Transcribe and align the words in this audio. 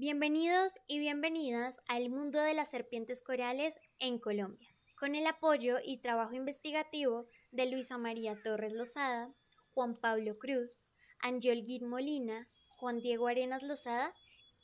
Bienvenidos 0.00 0.78
y 0.86 1.00
bienvenidas 1.00 1.80
al 1.88 2.08
mundo 2.08 2.40
de 2.40 2.54
las 2.54 2.70
serpientes 2.70 3.20
corales 3.20 3.80
en 3.98 4.20
Colombia, 4.20 4.68
con 4.94 5.16
el 5.16 5.26
apoyo 5.26 5.78
y 5.84 5.96
trabajo 5.96 6.34
investigativo 6.34 7.26
de 7.50 7.68
Luisa 7.68 7.98
María 7.98 8.40
Torres 8.40 8.72
Lozada, 8.72 9.34
Juan 9.74 9.98
Pablo 9.98 10.38
Cruz, 10.38 10.86
Angel 11.18 11.64
Guid 11.64 11.82
Molina, 11.82 12.48
Juan 12.76 13.00
Diego 13.00 13.26
Arenas 13.26 13.64
Lozada 13.64 14.14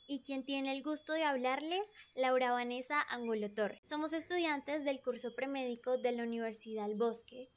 y 0.07 0.23
quien 0.23 0.45
tiene 0.45 0.71
el 0.71 0.81
gusto 0.81 1.11
de 1.11 1.25
hablarles, 1.25 1.91
Laura 2.15 2.53
Vanessa 2.53 3.01
Angulo 3.01 3.51
Torres. 3.51 3.81
Somos 3.83 4.13
estudiantes 4.13 4.85
del 4.85 5.01
curso 5.01 5.35
premédico 5.35 5.97
de 5.97 6.13
la 6.13 6.23
Universidad 6.23 6.87
del 6.87 6.95
Bosque, 6.95 7.49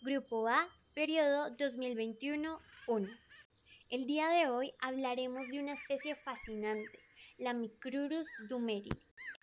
Grupo 0.00 0.48
A, 0.48 0.70
periodo 0.94 1.54
2021-1. 1.58 2.58
El 3.90 4.06
día 4.06 4.30
de 4.30 4.48
hoy 4.48 4.72
hablaremos 4.80 5.46
de 5.48 5.60
una 5.60 5.74
especie 5.74 6.16
fascinante, 6.16 7.05
la 7.38 7.52
Micrurus 7.52 8.28
dumeri. 8.48 8.88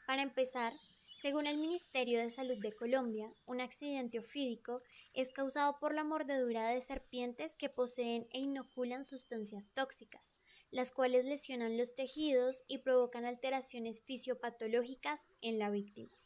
Para 0.08 0.24
empezar, 0.24 0.74
según 1.14 1.46
el 1.46 1.58
Ministerio 1.58 2.20
de 2.20 2.32
Salud 2.32 2.58
de 2.58 2.74
Colombia, 2.74 3.32
un 3.46 3.62
accidente 3.62 4.20
ofídico 4.20 4.82
es 5.14 5.32
causado 5.32 5.78
por 5.80 5.94
la 5.94 6.04
mordedura 6.04 6.70
de 6.70 6.82
serpientes 6.82 7.56
que 7.56 7.70
poseen 7.70 8.28
e 8.32 8.40
inoculan 8.40 9.06
sustancias 9.06 9.72
tóxicas, 9.74 10.34
las 10.72 10.92
cuales 10.92 11.26
lesionan 11.26 11.78
los 11.78 11.94
tejidos 11.94 12.64
y 12.68 12.80
provocan 12.80 13.26
alteraciones 13.26 14.02
fisiopatológicas 14.02 15.28
en 15.42 15.60
la 15.60 15.70
víctima. 15.70 16.18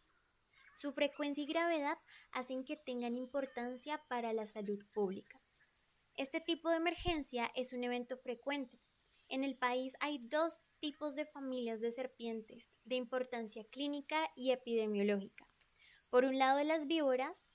Su 0.74 0.94
frecuencia 0.94 1.44
y 1.44 1.48
gravedad 1.48 1.98
hacen 2.32 2.64
que 2.64 2.78
tengan 2.78 3.16
importancia 3.16 4.02
para 4.08 4.32
la 4.32 4.46
salud 4.46 4.84
pública. 4.94 5.42
Este 6.16 6.40
tipo 6.40 6.70
de 6.70 6.78
emergencia 6.78 7.52
es 7.56 7.74
un 7.74 7.84
evento 7.84 8.18
frecuente, 8.18 8.80
en 9.30 9.44
el 9.44 9.58
país 9.58 9.94
hay 10.00 10.20
dos 10.20 10.64
tipos 10.80 11.16
de 11.16 11.26
familias 11.26 11.82
de 11.82 11.92
serpientes 11.92 12.76
de 12.86 12.96
importancia 12.96 13.66
clínica 13.66 14.32
y 14.36 14.52
epidemiológica. 14.52 15.48
Por 16.10 16.26
un 16.26 16.38
lado 16.38 16.64
las 16.64 16.88
víboras 16.88 17.50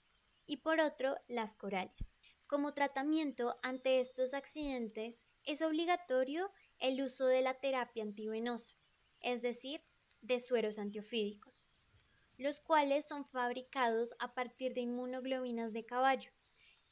y 0.47 0.59
por 0.59 0.81
otro 0.81 1.17
las 1.29 1.55
corales. 1.55 2.11
Como 2.47 2.75
tratamiento 2.75 3.59
ante 3.63 4.01
estos 4.01 4.35
accidentes 4.35 5.25
es 5.45 5.63
obligatorio 5.63 6.51
el 6.79 7.01
uso 7.01 7.27
de 7.27 7.41
la 7.41 7.55
terapia 7.55 8.03
antivenosa, 8.03 8.77
es 9.21 9.41
decir, 9.41 9.81
de 10.21 10.39
sueros 10.39 10.79
antiofídicos, 10.79 11.65
los 12.37 12.61
cuales 12.61 13.07
son 13.07 13.25
fabricados 13.25 14.15
a 14.19 14.35
partir 14.35 14.75
de 14.75 14.83
inmunoglobinas 14.83 15.73
de 15.73 15.87
caballo 15.87 16.31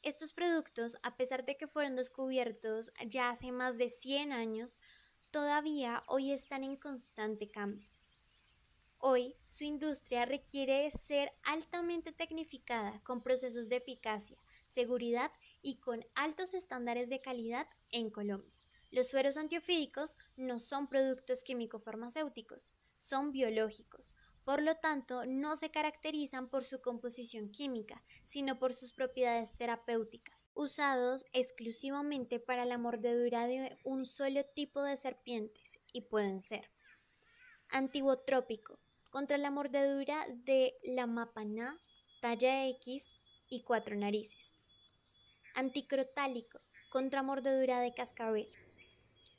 estos 0.03 0.33
productos, 0.33 0.97
a 1.03 1.15
pesar 1.15 1.45
de 1.45 1.57
que 1.57 1.67
fueron 1.67 1.95
descubiertos 1.95 2.91
ya 3.07 3.29
hace 3.29 3.51
más 3.51 3.77
de 3.77 3.89
100 3.89 4.33
años, 4.33 4.79
todavía 5.29 6.03
hoy 6.07 6.31
están 6.31 6.63
en 6.63 6.75
constante 6.75 7.49
cambio. 7.49 7.89
Hoy 8.97 9.35
su 9.47 9.63
industria 9.63 10.25
requiere 10.25 10.89
ser 10.91 11.31
altamente 11.43 12.11
tecnificada 12.11 13.01
con 13.03 13.23
procesos 13.23 13.67
de 13.67 13.77
eficacia, 13.77 14.37
seguridad 14.65 15.31
y 15.61 15.77
con 15.77 16.05
altos 16.13 16.53
estándares 16.53 17.09
de 17.09 17.19
calidad 17.19 17.67
en 17.89 18.11
Colombia. 18.11 18.60
Los 18.91 19.09
sueros 19.09 19.37
antiofídicos 19.37 20.17
no 20.35 20.59
son 20.59 20.87
productos 20.87 21.43
químico-farmacéuticos, 21.43 22.75
son 22.97 23.31
biológicos, 23.31 24.15
por 24.43 24.61
lo 24.63 24.75
tanto, 24.75 25.25
no 25.27 25.55
se 25.55 25.69
caracterizan 25.69 26.49
por 26.49 26.63
su 26.63 26.81
composición 26.81 27.51
química, 27.51 28.03
sino 28.25 28.57
por 28.57 28.73
sus 28.73 28.91
propiedades 28.91 29.55
terapéuticas, 29.55 30.47
usados 30.55 31.25
exclusivamente 31.31 32.39
para 32.39 32.65
la 32.65 32.79
mordedura 32.79 33.45
de 33.45 33.77
un 33.83 34.03
solo 34.03 34.43
tipo 34.43 34.81
de 34.81 34.97
serpientes 34.97 35.79
y 35.93 36.01
pueden 36.01 36.41
ser 36.41 36.71
antibotrópico, 37.69 38.79
contra 39.09 39.37
la 39.37 39.51
mordedura 39.51 40.25
de 40.29 40.73
la 40.83 41.07
mapaná, 41.07 41.79
talla 42.19 42.67
X 42.67 43.13
y 43.47 43.63
cuatro 43.63 43.95
narices. 43.95 44.53
Anticrotálico, 45.53 46.59
contra 46.89 47.23
mordedura 47.23 47.79
de 47.79 47.93
cascabel. 47.93 48.49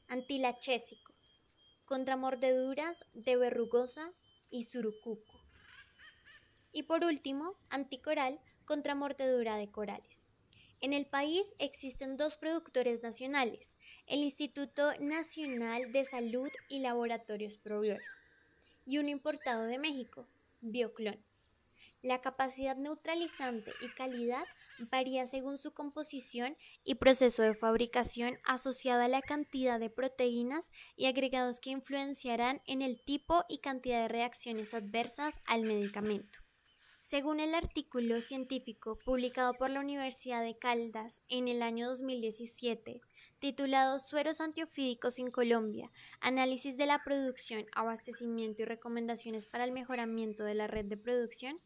Antilachésico, 0.09 1.15
contra 1.85 2.17
mordeduras 2.17 3.07
de 3.13 3.37
verrugosa 3.37 4.13
y 4.51 4.65
surucuco. 4.65 5.43
Y 6.73 6.85
por 6.85 7.05
último, 7.05 7.57
anticoral 7.71 8.41
contra 8.65 8.95
mordedura 8.95 9.57
de 9.57 9.71
corales. 9.71 10.27
En 10.81 10.93
el 10.93 11.07
país 11.07 11.55
existen 11.59 12.17
dos 12.17 12.37
productores 12.37 13.03
nacionales, 13.03 13.77
el 14.07 14.21
Instituto 14.23 14.99
Nacional 14.99 15.93
de 15.93 16.05
Salud 16.05 16.51
y 16.69 16.81
Laboratorios 16.81 17.57
Probiol 17.57 18.01
y 18.85 18.99
uno 18.99 19.09
importado 19.11 19.65
de 19.65 19.79
México, 19.79 20.27
Bioclon. 20.61 21.25
La 22.03 22.21
capacidad 22.21 22.77
neutralizante 22.77 23.73
y 23.81 23.89
calidad 23.89 24.45
varía 24.91 25.25
según 25.25 25.57
su 25.57 25.73
composición 25.73 26.57
y 26.83 26.97
proceso 26.97 27.43
de 27.43 27.55
fabricación 27.55 28.41
asociado 28.45 29.03
a 29.03 29.09
la 29.09 29.23
cantidad 29.23 29.79
de 29.79 29.89
proteínas 29.89 30.73
y 30.97 31.07
agregados 31.07 31.61
que 31.61 31.71
influenciarán 31.71 32.61
en 32.67 32.83
el 32.83 33.01
tipo 33.01 33.45
y 33.49 33.59
cantidad 33.59 34.03
de 34.03 34.09
reacciones 34.09 34.75
adversas 34.75 35.39
al 35.47 35.63
medicamento. 35.63 36.41
Según 36.97 37.39
el 37.39 37.55
artículo 37.55 38.21
científico 38.21 38.99
publicado 39.05 39.55
por 39.55 39.71
la 39.71 39.79
Universidad 39.79 40.43
de 40.43 40.59
Caldas 40.59 41.23
en 41.29 41.47
el 41.47 41.63
año 41.63 41.89
2017, 41.89 43.01
titulado 43.39 44.01
Sueros 44.01 44.41
antiofídicos 44.41 45.21
en 45.21 45.31
Colombia, 45.31 45.93
análisis 46.21 46.77
de 46.77 46.87
la 46.87 47.03
producción, 47.05 47.67
abastecimiento 47.75 48.63
y 48.63 48.67
recomendaciones 48.67 49.47
para 49.47 49.65
el 49.65 49.73
mejoramiento 49.73 50.43
de 50.43 50.55
la 50.55 50.67
red 50.67 50.85
de 50.87 50.97
producción, 50.97 51.61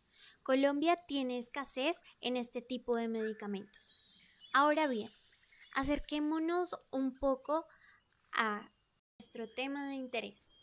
Colombia 0.47 0.95
tiene 1.09 1.39
escasez 1.39 2.05
en 2.21 2.37
este 2.37 2.63
tipo 2.63 2.95
de 2.95 3.09
medicamentos. 3.09 3.99
Ahora 4.53 4.87
bien, 4.87 5.11
acerquémonos 5.75 6.71
un 6.93 7.19
poco 7.19 7.67
a 8.31 8.71
nuestro 9.19 9.53
tema 9.53 9.89
de 9.89 9.97
interés, 9.97 10.55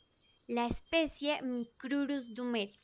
la 0.47 0.67
especie 0.67 1.41
Micrurus 1.41 2.33
dumerili. 2.33 2.79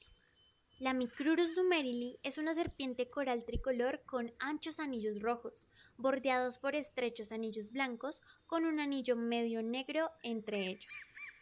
La 0.79 0.93
Micrurus 0.93 1.55
dumerili 1.55 2.19
es 2.21 2.37
una 2.37 2.53
serpiente 2.53 3.09
coral 3.09 3.45
tricolor 3.45 4.03
con 4.05 4.33
anchos 4.37 4.81
anillos 4.81 5.21
rojos, 5.21 5.69
bordeados 5.95 6.59
por 6.59 6.75
estrechos 6.75 7.31
anillos 7.31 7.71
blancos 7.71 8.21
con 8.45 8.65
un 8.65 8.81
anillo 8.81 9.15
medio 9.15 9.63
negro 9.63 10.11
entre 10.21 10.67
ellos. 10.67 10.93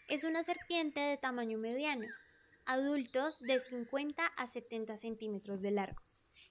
Es 0.08 0.24
una 0.24 0.44
serpiente 0.44 1.00
de 1.00 1.18
tamaño 1.18 1.58
mediano, 1.58 2.06
adultos 2.68 3.40
de 3.40 3.60
50 3.60 4.26
a 4.26 4.46
70 4.46 4.98
centímetros 4.98 5.62
de 5.62 5.72
largo, 5.72 6.04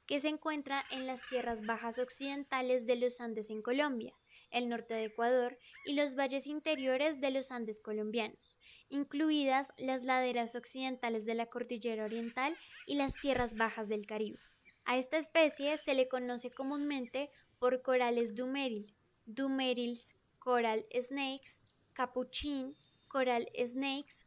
que 0.06 0.18
se 0.18 0.28
encuentra 0.28 0.84
en 0.90 1.06
las 1.06 1.20
tierras 1.28 1.60
bajas 1.64 1.98
occidentales 1.98 2.86
de 2.86 2.96
los 2.96 3.20
Andes 3.20 3.50
en 3.50 3.60
Colombia, 3.62 4.14
el 4.50 4.68
norte 4.68 4.94
de 4.94 5.04
Ecuador 5.04 5.58
y 5.84 5.92
los 5.92 6.16
valles 6.16 6.46
interiores 6.46 7.20
de 7.20 7.30
los 7.30 7.52
Andes 7.52 7.80
colombianos, 7.80 8.58
incluidas 8.88 9.72
las 9.76 10.04
laderas 10.04 10.54
occidentales 10.54 11.26
de 11.26 11.34
la 11.34 11.46
cordillera 11.46 12.04
oriental 12.04 12.56
y 12.86 12.96
las 12.96 13.14
tierras 13.20 13.54
bajas 13.54 13.88
del 13.88 14.06
Caribe. 14.06 14.38
A 14.86 14.96
esta 14.96 15.18
especie 15.18 15.76
se 15.76 15.94
le 15.94 16.08
conoce 16.08 16.50
comúnmente 16.50 17.30
por 17.58 17.82
corales 17.82 18.34
dumeril, 18.34 18.94
dumerils 19.26 20.16
coral 20.38 20.86
snakes, 20.98 21.60
capuchin, 21.92 22.76
coral 23.08 23.48
snakes, 23.66 24.25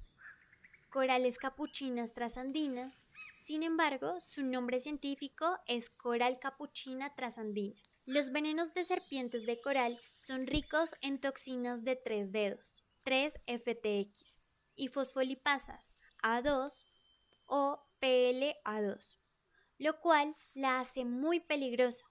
corales 0.89 1.37
capuchinas 1.37 2.13
trasandinas. 2.13 3.05
Sin 3.35 3.63
embargo, 3.63 4.19
su 4.19 4.43
nombre 4.43 4.79
científico 4.79 5.57
es 5.67 5.89
coral 5.89 6.39
capuchina 6.39 7.15
trasandina. 7.15 7.79
Los 8.05 8.31
venenos 8.31 8.73
de 8.73 8.83
serpientes 8.83 9.45
de 9.45 9.61
coral 9.61 9.99
son 10.15 10.47
ricos 10.47 10.95
en 11.01 11.21
toxinas 11.21 11.83
de 11.83 11.95
tres 11.95 12.31
dedos, 12.31 12.83
3-FTX, 13.05 14.39
y 14.75 14.87
fosfolipasas 14.87 15.97
A2 16.23 16.85
o 17.47 17.83
PLA2, 18.01 19.17
lo 19.77 19.99
cual 19.99 20.35
la 20.53 20.79
hace 20.79 21.05
muy 21.05 21.39
peligrosa, 21.39 22.05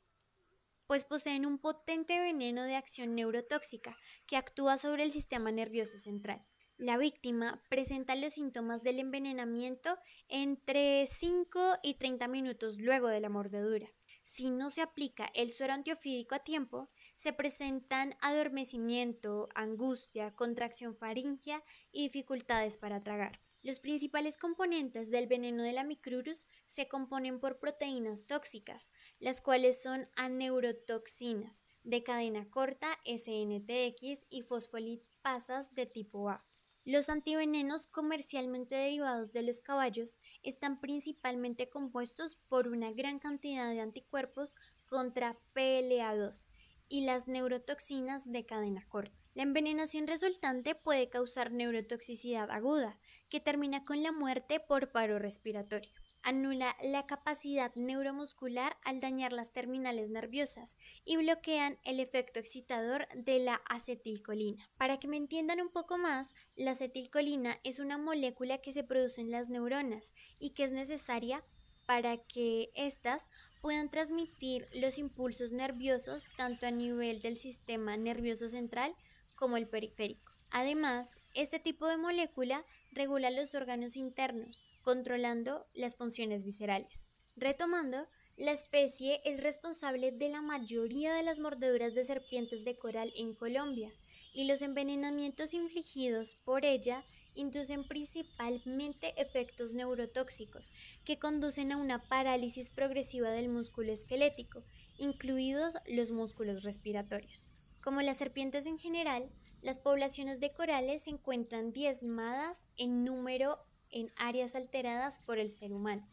pues 0.87 1.05
poseen 1.05 1.47
un 1.47 1.58
potente 1.58 2.19
veneno 2.19 2.62
de 2.64 2.76
acción 2.76 3.14
neurotóxica 3.14 3.97
que 4.26 4.37
actúa 4.37 4.76
sobre 4.76 5.03
el 5.03 5.12
sistema 5.12 5.50
nervioso 5.50 5.99
central. 5.99 6.44
La 6.79 6.97
víctima 6.97 7.61
presenta 7.69 8.15
los 8.15 8.35
síntomas 8.35 8.85
del 8.85 9.01
envenenamiento 9.01 9.99
entre 10.29 11.09
5 11.09 11.79
y 11.83 11.95
30 11.95 12.29
minutos 12.29 12.81
luego 12.81 13.09
de 13.09 13.19
la 13.19 13.29
mordedura. 13.29 13.93
Si 14.23 14.51
no 14.51 14.71
se 14.71 14.83
aplica 14.83 15.29
el 15.35 15.51
suero 15.51 15.73
antiofídico 15.73 16.37
a 16.37 16.45
tiempo, 16.45 16.89
se 17.17 17.33
presentan 17.33 18.15
adormecimiento, 18.21 19.49
angustia, 19.57 20.37
contracción 20.37 20.95
faringea 20.97 21.65
y 21.91 22.05
dificultades 22.05 22.77
para 22.77 23.03
tragar. 23.03 23.41
Los 23.61 23.81
principales 23.81 24.37
componentes 24.37 25.11
del 25.11 25.27
veneno 25.27 25.65
de 25.65 25.73
la 25.73 25.83
micrurus 25.83 26.47
se 26.69 26.87
componen 26.87 27.41
por 27.41 27.59
proteínas 27.59 28.29
tóxicas, 28.29 28.93
las 29.19 29.41
cuales 29.41 29.83
son 29.83 30.09
aneurotoxinas 30.15 31.67
de 31.83 32.05
cadena 32.05 32.49
corta 32.51 33.01
SNTX 33.05 34.27
y 34.31 34.43
fosfolipasas 34.43 35.75
de 35.75 35.87
tipo 35.87 36.29
A. 36.29 36.48
Los 36.88 37.11
antivenenos 37.11 37.87
comercialmente 37.87 38.75
derivados 38.75 39.35
de 39.35 39.43
los 39.43 39.61
caballos 39.61 40.19
están 40.43 40.81
principalmente 40.81 41.69
compuestos 41.69 42.37
por 42.49 42.67
una 42.67 42.93
gran 42.93 43.19
cantidad 43.19 43.70
de 43.70 43.82
anticuerpos 43.82 44.56
contra 44.87 45.38
PLA2 45.55 46.49
y 46.88 47.02
las 47.02 47.29
neurotoxinas 47.29 48.32
de 48.32 48.46
cadena 48.46 48.87
corta. 48.88 49.14
La 49.35 49.43
envenenación 49.43 50.06
resultante 50.06 50.75
puede 50.75 51.11
causar 51.11 51.52
neurotoxicidad 51.52 52.50
aguda, 52.50 52.99
que 53.29 53.41
termina 53.41 53.84
con 53.84 54.02
la 54.02 54.11
muerte 54.11 54.58
por 54.58 54.91
paro 54.91 55.19
respiratorio 55.19 56.00
anula 56.29 56.77
la 56.83 57.07
capacidad 57.07 57.75
neuromuscular 57.75 58.77
al 58.85 59.01
dañar 59.01 59.33
las 59.33 59.51
terminales 59.51 60.11
nerviosas 60.11 60.77
y 61.07 61.17
bloquean 61.17 61.79
el 61.85 62.01
efecto 62.01 62.39
excitador 62.39 63.09
de 63.15 63.39
la 63.39 63.63
acetilcolina. 63.71 64.69
Para 64.77 64.99
que 64.99 65.09
me 65.09 65.17
entiendan 65.17 65.63
un 65.63 65.71
poco 65.71 65.97
más, 65.97 66.35
la 66.55 66.73
acetilcolina 66.73 67.59
es 67.65 67.79
una 67.79 67.97
molécula 67.97 68.59
que 68.59 68.73
se 68.73 68.85
produce 68.85 69.23
en 69.23 69.31
las 69.31 69.49
neuronas 69.49 70.13
y 70.39 70.51
que 70.51 70.65
es 70.65 70.73
necesaria 70.73 71.43
para 71.87 72.19
que 72.19 72.69
éstas 72.75 73.29
puedan 73.63 73.91
transmitir 73.91 74.69
los 74.75 74.99
impulsos 74.99 75.53
nerviosos 75.53 76.29
tanto 76.37 76.67
a 76.67 76.71
nivel 76.71 77.23
del 77.23 77.39
sistema 77.39 77.97
nervioso 77.97 78.49
central 78.49 78.95
como 79.35 79.57
el 79.57 79.67
periférico. 79.67 80.35
Además, 80.51 81.21
este 81.35 81.59
tipo 81.59 81.87
de 81.87 81.97
molécula 81.97 82.67
regula 82.93 83.31
los 83.31 83.55
órganos 83.55 83.97
internos, 83.97 84.67
controlando 84.88 85.67
las 85.75 85.96
funciones 85.96 86.44
viscerales. 86.44 87.05
Retomando, 87.37 88.08
la 88.38 88.52
especie 88.52 89.20
es 89.23 89.43
responsable 89.43 90.12
de 90.12 90.31
la 90.31 90.40
mayoría 90.40 91.12
de 91.12 91.23
las 91.23 91.40
mordeduras 91.40 91.94
de 91.94 92.05
serpientes 92.05 92.64
de 92.64 92.75
coral 92.75 93.12
en 93.14 93.35
Colombia 93.35 93.93
y 94.32 94.44
los 94.44 94.62
envenenamientos 94.62 95.52
infligidos 95.52 96.37
por 96.43 96.64
ella 96.64 97.05
inducen 97.35 97.85
principalmente 97.85 99.12
efectos 99.20 99.75
neurotóxicos 99.75 100.73
que 101.05 101.19
conducen 101.19 101.70
a 101.73 101.76
una 101.76 102.08
parálisis 102.08 102.70
progresiva 102.70 103.29
del 103.32 103.50
músculo 103.50 103.93
esquelético, 103.93 104.64
incluidos 104.96 105.75
los 105.87 106.12
músculos 106.12 106.62
respiratorios. 106.62 107.50
Como 107.82 108.00
las 108.00 108.17
serpientes 108.17 108.64
en 108.64 108.79
general, 108.79 109.31
las 109.61 109.79
poblaciones 109.81 110.41
de 110.41 110.50
corales 110.50 111.02
se 111.02 111.11
encuentran 111.11 111.75
diezmadas 111.75 112.64
en 112.79 113.05
número 113.05 113.58
en 113.90 114.12
áreas 114.17 114.55
alteradas 114.55 115.19
por 115.20 115.38
el 115.38 115.50
ser 115.50 115.73
humano. 115.73 116.06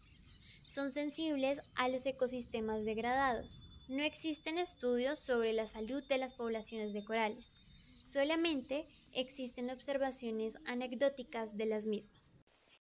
Son 0.64 0.92
sensibles 0.92 1.62
a 1.76 1.90
los 1.90 2.06
ecosistemas 2.06 2.86
degradados. 2.86 3.64
No 3.88 4.04
existen 4.04 4.58
estudios 4.58 5.20
sobre 5.20 5.54
la 5.54 5.68
salud 5.68 6.04
de 6.10 6.18
las 6.18 6.34
poblaciones 6.34 6.92
de 6.94 7.06
corales. 7.06 7.54
Solamente 8.00 8.88
existen 9.14 9.70
observaciones 9.70 10.58
anecdóticas 10.66 11.56
de 11.56 11.68
las 11.68 11.86
mismas. 11.86 12.32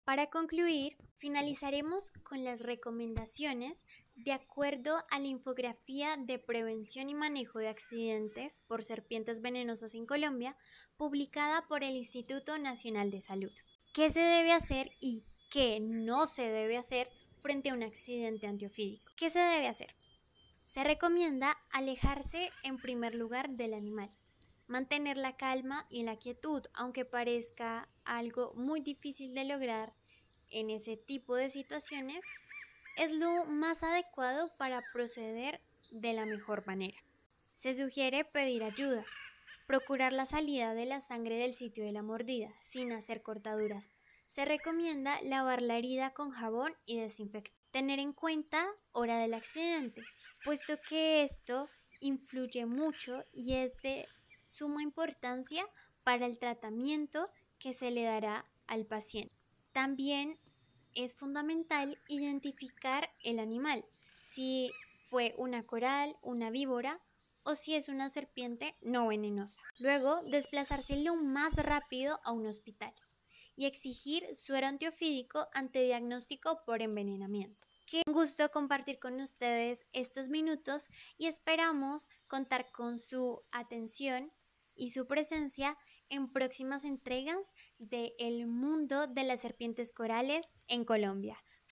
Para 0.05 0.27
concluir, 0.27 0.97
finalizaremos 1.15 2.13
con 2.23 2.45
las 2.45 2.61
recomendaciones 2.61 3.85
de 4.15 4.31
acuerdo 4.31 5.05
a 5.11 5.19
la 5.19 5.27
infografía 5.27 6.17
de 6.17 6.39
prevención 6.39 7.11
y 7.11 7.15
manejo 7.15 7.59
de 7.59 7.69
accidentes 7.69 8.63
por 8.69 8.85
serpientes 8.85 9.41
venenosas 9.41 9.97
en 9.97 10.07
Colombia, 10.07 10.57
publicada 10.97 11.67
por 11.67 11.83
el 11.83 11.97
Instituto 11.97 12.57
Nacional 12.59 13.11
de 13.11 13.21
Salud 13.21 13.53
qué 13.97 14.11
se 14.11 14.21
debe 14.21 14.53
hacer 14.53 14.93
y 15.01 15.25
qué 15.49 15.81
no 15.81 16.27
se 16.27 16.51
debe 16.51 16.77
hacer 16.77 17.11
frente 17.41 17.71
a 17.71 17.73
un 17.73 17.83
accidente 17.83 18.47
antiofídico. 18.47 19.11
¿Qué 19.17 19.31
se 19.31 19.39
debe 19.39 19.69
hacer? 19.69 19.95
Se 20.67 20.85
recomienda 20.85 21.57
alejarse 21.71 22.51
en 22.63 22.77
primer 22.77 23.15
lugar 23.15 23.49
del 23.49 23.73
animal, 23.73 24.11
mantener 24.67 25.17
la 25.17 25.39
calma 25.39 25.87
y 25.89 26.03
la 26.03 26.17
quietud, 26.17 26.63
aunque 26.75 27.07
parezca 27.07 27.89
algo 28.05 28.53
muy 28.55 28.81
difícil 28.81 29.35
de 29.35 29.47
lograr 29.47 29.95
en 30.51 30.69
ese 30.69 30.99
tipo 30.99 31.35
de 31.35 31.49
situaciones, 31.49 32.23
es 32.99 33.13
lo 33.13 33.47
más 33.47 33.83
adecuado 33.83 34.55
para 34.59 34.83
proceder 34.93 35.63
de 35.91 36.13
la 36.13 36.27
mejor 36.27 36.67
manera. 36.67 36.99
Se 37.55 37.73
sugiere 37.73 38.27
pedir 38.27 38.63
ayuda, 38.63 39.07
Procurar 39.67 40.13
la 40.13 40.27
salida 40.27 40.75
de 40.75 40.87
la 40.87 41.01
sangre 41.01 41.39
del 41.39 41.53
sitio 41.53 41.85
de 41.85 41.91
la 41.91 42.03
mordida 42.03 42.55
sin 42.61 42.93
hacer 42.93 43.23
cortaduras. 43.23 43.91
Se 44.29 44.45
recomienda 44.45 45.21
lavar 45.23 45.61
la 45.61 45.77
herida 45.77 46.15
con 46.15 46.31
jabón 46.31 46.73
y 46.85 47.01
desinfectar. 47.01 47.53
Tener 47.73 47.99
en 47.99 48.13
cuenta 48.13 48.65
hora 48.93 49.19
del 49.19 49.35
accidente, 49.35 50.03
puesto 50.45 50.79
que 50.89 51.25
esto 51.25 51.69
influye 52.01 52.65
mucho 52.65 53.25
y 53.33 53.55
es 53.55 53.77
de 53.83 54.07
suma 54.45 54.83
importancia 54.83 55.67
para 56.05 56.27
el 56.27 56.39
tratamiento 56.39 57.29
que 57.59 57.73
se 57.73 57.91
le 57.91 58.05
dará 58.05 58.45
al 58.69 58.87
paciente. 58.87 59.35
También 59.73 60.39
es 60.95 61.15
fundamental 61.15 61.99
identificar 62.09 63.11
el 63.25 63.41
animal, 63.41 63.85
si 64.23 64.71
fue 65.11 65.35
una 65.37 65.65
coral, 65.65 66.17
una 66.23 66.51
víbora 66.51 67.01
o 67.47 67.55
si 67.55 67.75
es 67.75 67.89
una 67.89 68.11
serpiente 68.11 68.77
no 68.83 69.07
venenosa. 69.07 69.63
Luego, 69.79 70.21
desplazarse 70.25 70.97
lo 70.97 71.17
más 71.17 71.55
rápido 71.55 72.21
a 72.25 72.33
un 72.33 72.47
hospital 72.47 72.93
y 73.55 73.65
exigir 73.65 74.37
suero 74.37 74.67
antiofídico 74.67 75.49
ante 75.55 75.83
diagnóstico 75.83 76.63
por 76.67 76.83
envenenamiento. 76.83 77.67
Qué 77.87 78.03
gusto 78.07 78.51
compartir 78.51 78.99
con 78.99 79.21
ustedes 79.21 79.87
estos 79.93 80.29
minutos 80.29 80.89
y 81.17 81.27
esperamos 81.27 82.11
contar 82.27 82.71
con 82.73 82.99
su 82.99 83.45
atención 83.53 84.33
y 84.75 84.91
su 84.91 85.07
presencia 85.07 85.79
en 86.09 86.33
próximas 86.33 86.85
entregas 86.85 87.55
de 87.79 88.15
El 88.19 88.47
mundo 88.47 89.07
de 89.07 89.23
las 89.23 89.41
serpientes 89.41 89.93
corales 89.93 90.55
en 90.67 90.85
Colombia. 90.85 91.39